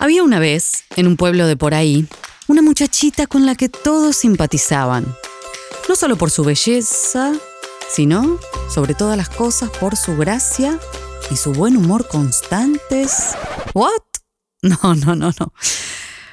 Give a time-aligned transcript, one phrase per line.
[0.00, 2.06] Había una vez, en un pueblo de por ahí,
[2.46, 5.04] una muchachita con la que todos simpatizaban.
[5.88, 7.32] No solo por su belleza,
[7.90, 8.38] sino,
[8.72, 10.78] sobre todas las cosas, por su gracia
[11.32, 13.34] y su buen humor constantes.
[13.74, 13.90] ¿What?
[14.60, 15.52] No, no, no, no.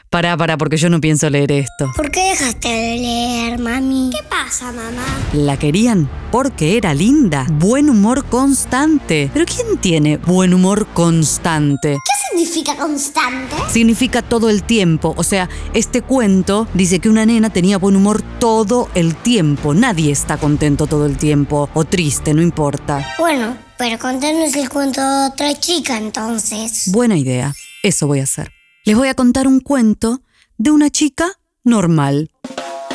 [0.10, 1.92] Pará, pará, porque yo no pienso leer esto.
[1.96, 4.10] ¿Por qué dejaste de leer, mami?
[4.12, 5.06] ¿Qué pasa, mamá?
[5.34, 7.48] La querían porque era linda.
[7.50, 9.32] Buen humor constante.
[9.34, 11.94] ¿Pero quién tiene buen humor constante?
[11.94, 13.56] ¿Qué significa constante?
[13.72, 15.14] Significa todo el tiempo.
[15.16, 19.74] O sea, este cuento dice que una nena tenía buen humor todo el tiempo.
[19.74, 21.70] Nadie está contento todo el tiempo.
[21.74, 23.16] O triste, no importa.
[23.18, 26.92] Bueno, pero contanos el cuento de otra chica entonces.
[26.92, 27.56] Buena idea.
[27.82, 28.52] Eso voy a hacer.
[28.84, 30.22] Les voy a contar un cuento
[30.58, 31.32] de una chica
[31.64, 32.30] normal.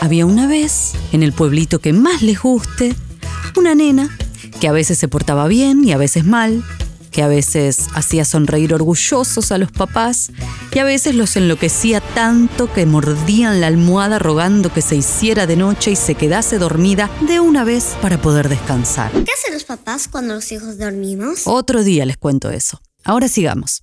[0.03, 2.95] Había una vez, en el pueblito que más les guste,
[3.57, 4.17] una nena
[4.61, 6.65] que a veces se portaba bien y a veces mal,
[7.11, 10.31] que a veces hacía sonreír orgullosos a los papás
[10.73, 15.57] y a veces los enloquecía tanto que mordían la almohada rogando que se hiciera de
[15.57, 19.11] noche y se quedase dormida de una vez para poder descansar.
[19.13, 21.43] ¿Qué hacen los papás cuando los hijos dormimos?
[21.47, 22.81] Otro día les cuento eso.
[23.05, 23.83] Ahora sigamos.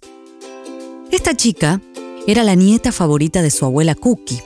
[1.12, 1.81] Esta chica
[2.28, 4.42] era la nieta favorita de su abuela Cookie.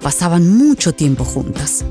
[0.00, 1.84] Pasaban mucho tiempo juntas.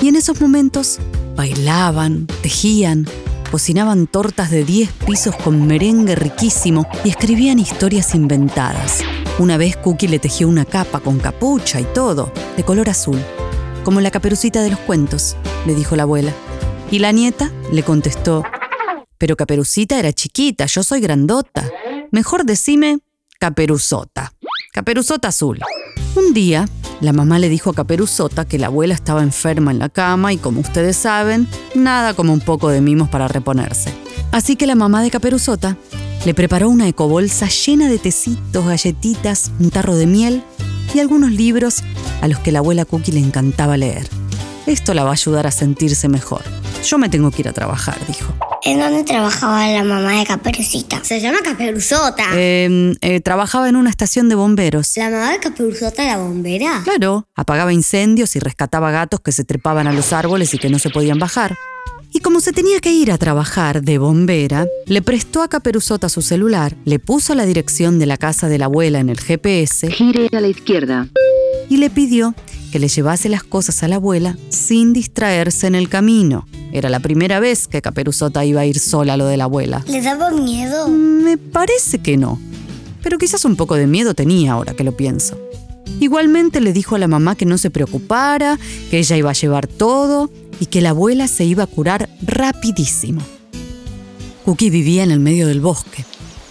[0.00, 0.98] Y en esos momentos
[1.36, 3.06] bailaban, tejían,
[3.50, 9.02] cocinaban tortas de 10 pisos con merengue riquísimo y escribían historias inventadas.
[9.38, 13.20] Una vez Cookie le tejió una capa con capucha y todo, de color azul,
[13.84, 16.32] como la caperucita de los cuentos, le dijo la abuela.
[16.90, 18.42] Y la nieta le contestó,
[19.18, 21.70] pero Caperucita era chiquita, yo soy grandota.
[22.10, 22.98] Mejor decime
[23.38, 24.32] Caperuzota.
[24.72, 25.60] Caperuzota azul.
[26.14, 26.66] Un día,
[27.00, 30.38] la mamá le dijo a Caperuzota que la abuela estaba enferma en la cama y
[30.38, 33.92] como ustedes saben, nada como un poco de mimos para reponerse.
[34.32, 35.76] Así que la mamá de Caperuzota
[36.24, 40.42] le preparó una ecobolsa llena de tecitos, galletitas, un tarro de miel
[40.94, 41.82] y algunos libros
[42.22, 44.08] a los que la abuela Cookie le encantaba leer.
[44.66, 46.42] Esto la va a ayudar a sentirse mejor.
[46.84, 48.34] Yo me tengo que ir a trabajar, dijo.
[48.66, 51.00] ¿En dónde trabajaba la mamá de Caperucita?
[51.04, 52.24] Se llama Caperuzota.
[52.34, 54.96] Eh, eh, trabajaba en una estación de bomberos.
[54.96, 56.80] ¿La mamá de Caperuzota era bombera?
[56.82, 60.80] Claro, apagaba incendios y rescataba gatos que se trepaban a los árboles y que no
[60.80, 61.54] se podían bajar.
[62.12, 66.20] Y como se tenía que ir a trabajar de bombera, le prestó a Caperuzota su
[66.22, 70.28] celular, le puso la dirección de la casa de la abuela en el GPS Gire
[70.32, 71.06] a la izquierda.
[71.68, 72.34] y le pidió
[72.76, 76.46] que le llevase las cosas a la abuela sin distraerse en el camino.
[76.72, 79.82] Era la primera vez que Caperuzota iba a ir sola a lo de la abuela.
[79.88, 80.86] ¿Le daba miedo?
[80.86, 82.38] Me parece que no.
[83.02, 85.40] Pero quizás un poco de miedo tenía ahora que lo pienso.
[86.00, 88.58] Igualmente le dijo a la mamá que no se preocupara,
[88.90, 93.22] que ella iba a llevar todo y que la abuela se iba a curar rapidísimo.
[94.44, 96.04] Cookie vivía en el medio del bosque,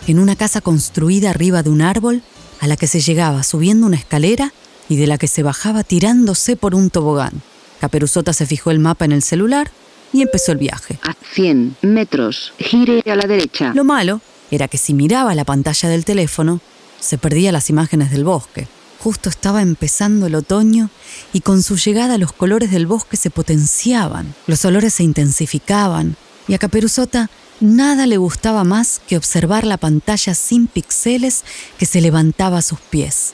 [0.08, 2.24] en una casa construida arriba de un árbol
[2.62, 4.54] a la que se llegaba subiendo una escalera
[4.90, 7.42] y de la que se bajaba tirándose por un tobogán.
[7.80, 9.70] Caperuzota se fijó el mapa en el celular
[10.14, 11.00] y empezó el viaje.
[11.04, 12.54] A 100 metros.
[12.58, 13.74] Gire a la derecha.
[13.74, 16.62] Lo malo era que si miraba la pantalla del teléfono,
[17.00, 18.68] se perdía las imágenes del bosque.
[19.00, 20.90] Justo estaba empezando el otoño
[21.34, 26.16] y con su llegada los colores del bosque se potenciaban, los olores se intensificaban
[26.48, 27.30] y a Caperuzota
[27.60, 31.44] nada le gustaba más que observar la pantalla sin píxeles
[31.78, 33.34] que se levantaba a sus pies.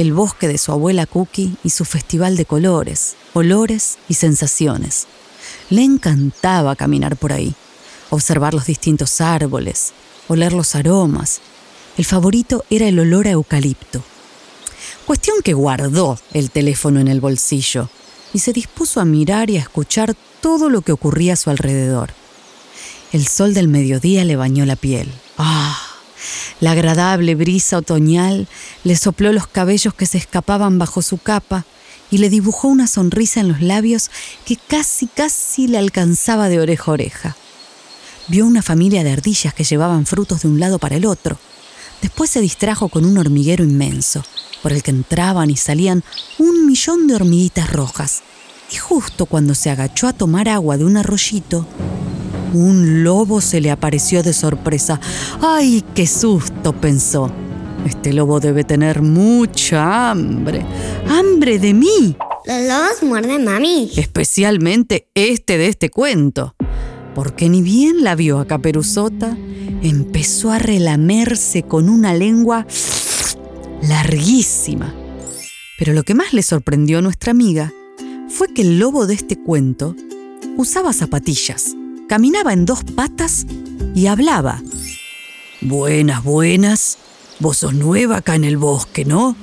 [0.00, 5.06] El bosque de su abuela Cookie y su festival de colores, olores y sensaciones.
[5.68, 7.54] Le encantaba caminar por ahí,
[8.08, 9.92] observar los distintos árboles,
[10.26, 11.42] oler los aromas.
[11.98, 14.02] El favorito era el olor a eucalipto.
[15.04, 17.90] Cuestión que guardó el teléfono en el bolsillo
[18.32, 22.14] y se dispuso a mirar y a escuchar todo lo que ocurría a su alrededor.
[23.12, 25.12] El sol del mediodía le bañó la piel.
[25.36, 25.69] ¡Ah!
[26.60, 28.46] La agradable brisa otoñal
[28.84, 31.64] le sopló los cabellos que se escapaban bajo su capa
[32.10, 34.10] y le dibujó una sonrisa en los labios
[34.44, 37.36] que casi, casi le alcanzaba de oreja a oreja.
[38.28, 41.38] Vio una familia de ardillas que llevaban frutos de un lado para el otro.
[42.02, 44.22] Después se distrajo con un hormiguero inmenso,
[44.62, 46.04] por el que entraban y salían
[46.38, 48.22] un millón de hormiguitas rojas.
[48.70, 51.66] Y justo cuando se agachó a tomar agua de un arroyito,
[52.52, 55.00] un lobo se le apareció de sorpresa.
[55.40, 56.72] ¡Ay, qué susto!
[56.72, 57.30] pensó.
[57.86, 60.64] Este lobo debe tener mucha hambre.
[61.08, 62.16] ¡Hambre de mí!
[62.44, 63.90] Los lobos muerden, mami.
[63.96, 66.54] Especialmente este de este cuento.
[67.14, 69.36] Porque ni bien la vio a Caperuzota,
[69.82, 72.66] empezó a relamerse con una lengua
[73.82, 74.94] larguísima.
[75.78, 77.72] Pero lo que más le sorprendió a nuestra amiga
[78.28, 79.96] fue que el lobo de este cuento
[80.56, 81.74] usaba zapatillas,
[82.10, 83.46] caminaba en dos patas
[83.94, 84.60] y hablaba.
[85.60, 86.98] Buenas, buenas.
[87.38, 89.36] Vos sos nueva acá en el bosque, ¿no?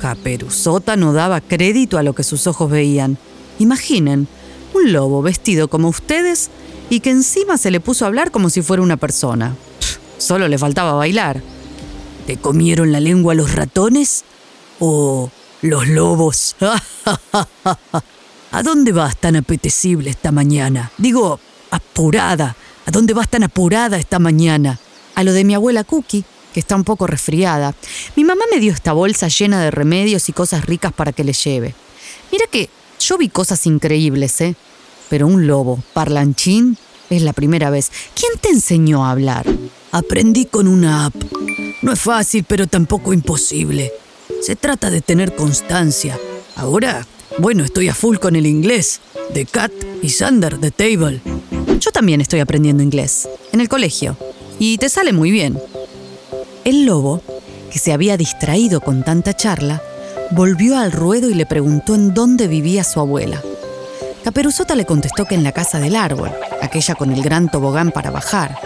[0.00, 3.18] Caperuzota no daba crédito a lo que sus ojos veían.
[3.60, 4.26] Imaginen,
[4.74, 6.50] un lobo vestido como ustedes
[6.90, 9.54] y que encima se le puso a hablar como si fuera una persona.
[10.18, 11.40] solo le faltaba bailar.
[12.26, 14.24] ¿Te comieron la lengua los ratones?
[14.80, 15.30] ¿O
[15.62, 16.56] los lobos?
[18.50, 20.90] ¿A dónde vas tan apetecible esta mañana?
[20.98, 21.38] Digo,
[21.70, 22.56] apurada.
[22.86, 24.78] ¿A dónde vas tan apurada esta mañana?
[25.14, 27.74] A lo de mi abuela Cookie, que está un poco resfriada.
[28.16, 31.32] Mi mamá me dio esta bolsa llena de remedios y cosas ricas para que le
[31.32, 31.74] lleve.
[32.32, 32.68] Mira que
[32.98, 34.54] yo vi cosas increíbles, ¿eh?
[35.08, 36.76] Pero un lobo, parlanchín,
[37.10, 37.90] es la primera vez.
[38.14, 39.46] ¿Quién te enseñó a hablar?
[39.92, 41.14] Aprendí con una app.
[41.82, 43.92] No es fácil, pero tampoco imposible.
[44.42, 46.18] Se trata de tener constancia.
[46.56, 47.06] Ahora,
[47.38, 49.00] bueno, estoy a full con el inglés.
[49.34, 49.72] De Cat
[50.02, 51.20] y Sander, de Table.
[52.00, 53.28] También estoy aprendiendo inglés.
[53.52, 54.16] En el colegio.
[54.58, 55.60] Y te sale muy bien.
[56.64, 57.20] El lobo,
[57.70, 59.82] que se había distraído con tanta charla,
[60.30, 63.42] volvió al ruedo y le preguntó en dónde vivía su abuela.
[64.24, 66.30] Caperuzota le contestó que en la casa del árbol,
[66.62, 68.58] aquella con el gran tobogán para bajar.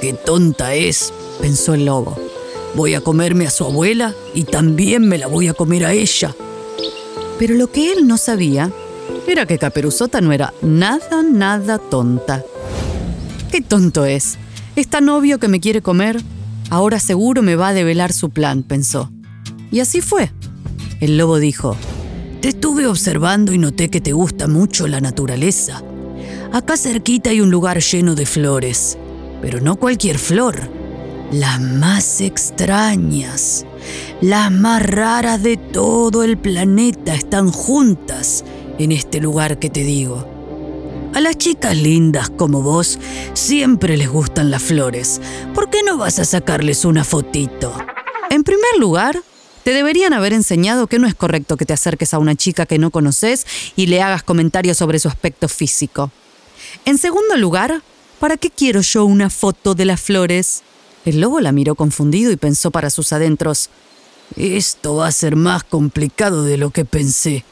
[0.00, 1.12] ¡Qué tonta es!
[1.40, 2.16] pensó el lobo.
[2.76, 6.32] Voy a comerme a su abuela y también me la voy a comer a ella.
[7.40, 8.70] Pero lo que él no sabía
[9.26, 12.44] era que Caperuzota no era nada, nada tonta.
[13.50, 14.38] ¡Qué tonto es!
[14.76, 16.20] Es tan obvio que me quiere comer.
[16.70, 19.10] Ahora seguro me va a develar su plan, pensó.
[19.70, 20.30] Y así fue.
[21.00, 21.76] El lobo dijo,
[22.40, 25.82] Te estuve observando y noté que te gusta mucho la naturaleza.
[26.52, 28.96] Acá cerquita hay un lugar lleno de flores,
[29.42, 30.56] pero no cualquier flor,
[31.32, 33.66] las más extrañas,
[34.20, 38.44] las más raras de todo el planeta están juntas
[38.78, 40.26] en este lugar que te digo.
[41.14, 42.98] A las chicas lindas como vos
[43.32, 45.20] siempre les gustan las flores.
[45.54, 47.74] ¿Por qué no vas a sacarles una fotito?
[48.28, 49.22] En primer lugar,
[49.64, 52.78] te deberían haber enseñado que no es correcto que te acerques a una chica que
[52.78, 53.46] no conoces
[53.76, 56.10] y le hagas comentarios sobre su aspecto físico.
[56.84, 57.82] En segundo lugar,
[58.20, 60.62] ¿para qué quiero yo una foto de las flores?
[61.04, 63.70] El lobo la miró confundido y pensó para sus adentros,
[64.36, 67.44] esto va a ser más complicado de lo que pensé.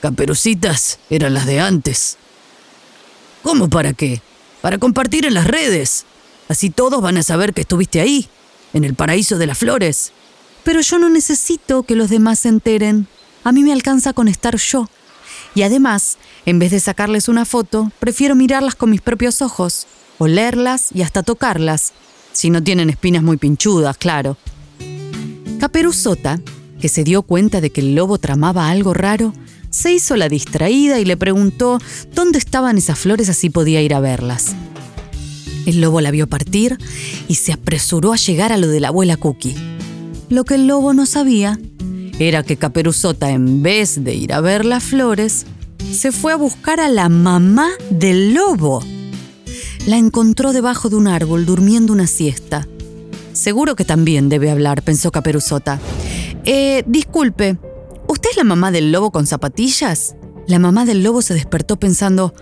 [0.00, 2.16] Caperucitas eran las de antes.
[3.42, 4.20] ¿Cómo para qué?
[4.60, 6.04] Para compartir en las redes.
[6.48, 8.28] Así todos van a saber que estuviste ahí,
[8.72, 10.12] en el paraíso de las flores.
[10.64, 13.06] Pero yo no necesito que los demás se enteren.
[13.44, 14.88] A mí me alcanza con estar yo.
[15.54, 19.86] Y además, en vez de sacarles una foto, prefiero mirarlas con mis propios ojos,
[20.18, 21.92] olerlas y hasta tocarlas,
[22.32, 24.36] si no tienen espinas muy pinchudas, claro.
[25.58, 26.40] Caperuzota,
[26.80, 29.32] que se dio cuenta de que el lobo tramaba algo raro,
[29.76, 31.78] se hizo la distraída y le preguntó
[32.14, 34.56] dónde estaban esas flores así podía ir a verlas.
[35.66, 36.78] El lobo la vio partir
[37.28, 39.54] y se apresuró a llegar a lo de la abuela Cookie.
[40.30, 41.60] Lo que el lobo no sabía
[42.18, 45.44] era que Caperuzota, en vez de ir a ver las flores,
[45.92, 48.82] se fue a buscar a la mamá del lobo.
[49.86, 52.66] La encontró debajo de un árbol durmiendo una siesta.
[53.34, 55.78] Seguro que también debe hablar, pensó Caperuzota.
[56.46, 57.58] Eh, disculpe,
[58.16, 60.16] ¿usted es la mamá del lobo con zapatillas?
[60.46, 62.32] La mamá del lobo se despertó pensando,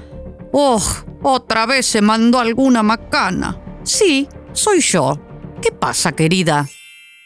[0.52, 0.80] ¡Oh!
[1.20, 3.60] Otra vez se mandó alguna macana.
[3.82, 5.18] Sí, soy yo.
[5.60, 6.68] ¿Qué pasa, querida?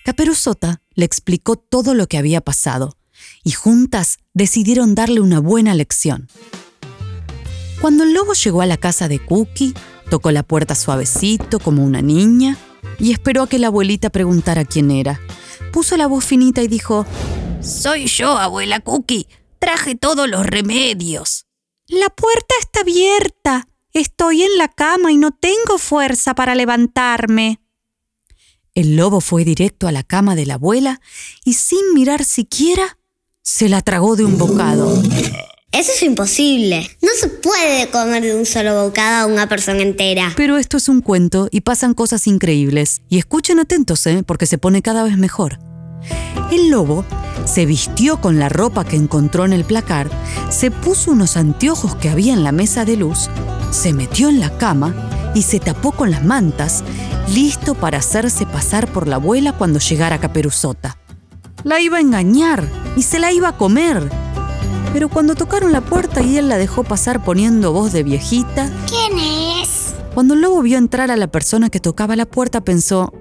[0.02, 2.96] Caperuzota le explicó todo lo que había pasado
[3.44, 6.28] y juntas decidieron darle una buena lección.
[7.82, 9.74] Cuando el lobo llegó a la casa de Cookie,
[10.08, 12.56] tocó la puerta suavecito como una niña
[12.98, 15.20] y esperó a que la abuelita preguntara quién era.
[15.70, 17.04] Puso la voz finita y dijo,
[17.60, 19.26] Soy yo, abuela Cookie.
[19.58, 21.46] Traje todos los remedios.
[21.88, 23.68] La puerta está abierta.
[23.92, 27.60] Estoy en la cama y no tengo fuerza para levantarme.
[28.74, 31.00] El lobo fue directo a la cama de la abuela
[31.44, 32.98] y sin mirar siquiera,
[33.42, 35.02] se la tragó de un bocado.
[35.72, 36.88] Eso es imposible.
[37.02, 40.32] No se puede comer de un solo bocado a una persona entera.
[40.36, 43.02] Pero esto es un cuento y pasan cosas increíbles.
[43.08, 44.22] Y escuchen atentos, ¿eh?
[44.24, 45.58] porque se pone cada vez mejor.
[46.50, 47.04] El lobo
[47.44, 50.08] se vistió con la ropa que encontró en el placar,
[50.50, 53.28] se puso unos anteojos que había en la mesa de luz,
[53.70, 54.94] se metió en la cama
[55.34, 56.82] y se tapó con las mantas,
[57.34, 60.98] listo para hacerse pasar por la abuela cuando llegara Caperuzota.
[61.64, 62.64] La iba a engañar
[62.96, 64.08] y se la iba a comer.
[64.92, 69.18] Pero cuando tocaron la puerta y él la dejó pasar poniendo voz de viejita, ¿Quién
[69.18, 69.94] es?
[70.14, 73.12] cuando el lobo vio entrar a la persona que tocaba la puerta pensó,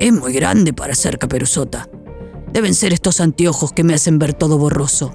[0.00, 1.88] es muy grande para ser Caperuzota.
[2.52, 5.14] Deben ser estos anteojos que me hacen ver todo borroso.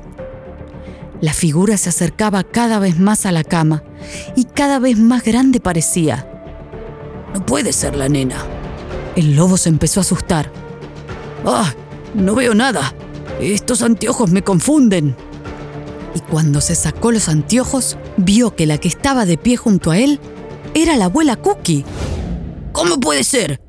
[1.21, 3.83] La figura se acercaba cada vez más a la cama
[4.35, 6.29] y cada vez más grande parecía.
[7.33, 8.37] No puede ser la nena.
[9.15, 10.51] El lobo se empezó a asustar.
[11.45, 11.73] ¡Ah!
[12.13, 12.93] No veo nada.
[13.39, 15.15] Estos anteojos me confunden.
[16.15, 19.99] Y cuando se sacó los anteojos, vio que la que estaba de pie junto a
[19.99, 20.19] él
[20.73, 21.85] era la abuela Cookie.
[22.71, 23.61] ¿Cómo puede ser?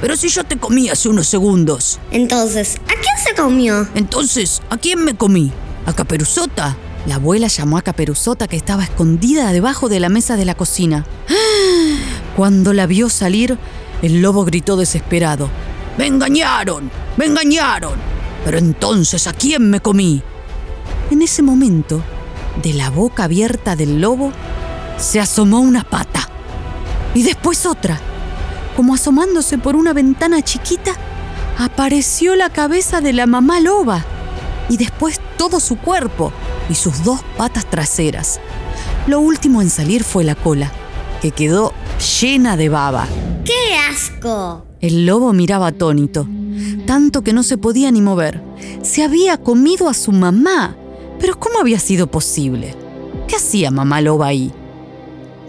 [0.00, 1.98] Pero si yo te comí hace unos segundos.
[2.10, 3.88] Entonces, ¿a quién se comió?
[3.94, 5.52] Entonces, ¿a quién me comí?
[5.86, 6.76] ¿A Caperuzota?
[7.06, 11.04] La abuela llamó a Caperuzota que estaba escondida debajo de la mesa de la cocina.
[12.36, 13.58] Cuando la vio salir,
[14.02, 15.48] el lobo gritó desesperado.
[15.96, 16.90] ¡Me engañaron!
[17.16, 17.94] ¡Me engañaron!
[18.44, 20.22] Pero entonces, ¿a quién me comí?
[21.10, 22.02] En ese momento,
[22.62, 24.32] de la boca abierta del lobo,
[24.98, 26.28] se asomó una pata.
[27.14, 27.98] Y después otra.
[28.78, 30.92] Como asomándose por una ventana chiquita,
[31.58, 34.04] apareció la cabeza de la mamá loba.
[34.68, 36.32] Y después todo su cuerpo
[36.70, 38.38] y sus dos patas traseras.
[39.08, 40.70] Lo último en salir fue la cola,
[41.20, 41.72] que quedó
[42.20, 43.08] llena de baba.
[43.44, 44.64] ¡Qué asco!
[44.80, 46.28] El lobo miraba atónito,
[46.86, 48.40] tanto que no se podía ni mover.
[48.82, 50.76] Se había comido a su mamá.
[51.18, 52.76] Pero ¿cómo había sido posible?
[53.26, 54.52] ¿Qué hacía mamá loba ahí?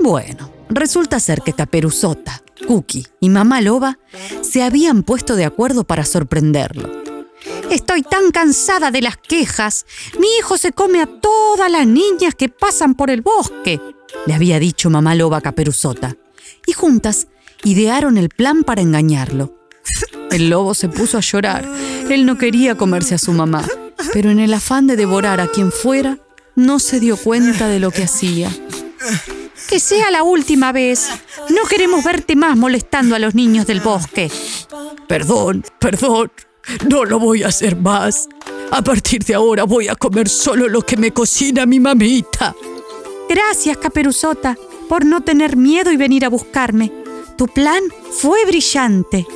[0.02, 4.00] Bueno, resulta ser que Caperuzota, Cookie y mamá loba
[4.42, 6.90] se habían puesto de acuerdo para sorprenderlo.
[7.70, 9.86] Estoy tan cansada de las quejas.
[10.20, 13.80] Mi hijo se come a todas las niñas que pasan por el bosque,
[14.26, 16.16] le había dicho mamá loba Caperuzota.
[16.66, 17.28] Y juntas
[17.64, 19.56] idearon el plan para engañarlo.
[20.32, 21.68] El lobo se puso a llorar.
[22.10, 23.68] Él no quería comerse a su mamá,
[24.14, 26.20] pero en el afán de devorar a quien fuera,
[26.56, 28.52] no se dio cuenta de lo que hacía.
[29.70, 31.10] Que sea la última vez.
[31.50, 34.32] No queremos verte más molestando a los niños del bosque.
[35.08, 36.32] Perdón, perdón.
[36.90, 38.28] No lo voy a hacer más.
[38.72, 42.56] A partir de ahora voy a comer solo lo que me cocina mi mamita.
[43.30, 44.58] Gracias, Caperuzota,
[44.88, 46.92] por no tener miedo y venir a buscarme.
[47.38, 49.28] Tu plan fue brillante.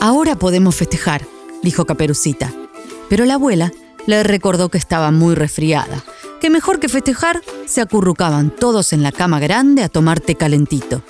[0.00, 1.24] Ahora podemos festejar,
[1.62, 2.52] dijo Caperucita.
[3.08, 3.72] Pero la abuela
[4.06, 6.04] le recordó que estaba muy resfriada,
[6.44, 11.00] que mejor que festejar se acurrucaban todos en la cama grande a tomar té calentito.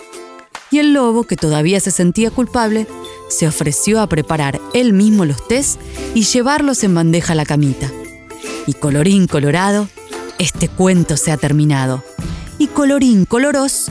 [0.71, 2.87] Y el lobo, que todavía se sentía culpable,
[3.31, 5.81] se ofreció a preparar él mismo los tés
[6.15, 7.91] y llevarlos en bandeja a la camita.
[8.69, 9.89] Y colorín colorado,
[10.39, 12.05] este cuento se ha terminado.
[12.57, 13.87] Y colorín coloros,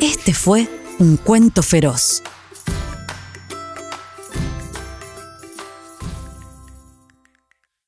[0.00, 0.66] este fue
[0.98, 2.22] un cuento feroz.